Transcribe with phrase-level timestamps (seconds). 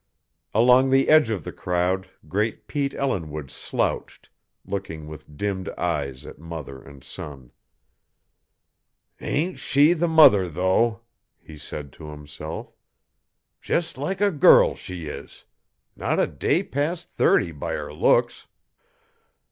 [0.55, 4.31] Along the edge of the crowd great Pete Ellinwood slouched,
[4.65, 7.51] looking with dimmed eyes at mother and son.
[9.19, 11.01] "Ain't she the mother, though?"
[11.39, 12.73] he said to himself.
[13.61, 15.45] "Just like a girl she is
[15.95, 18.47] not a day past thirty by her looks!"